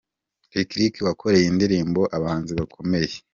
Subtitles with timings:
[0.53, 3.13] Lick Lick wakoreye indirimbo abahanzi bakomeye.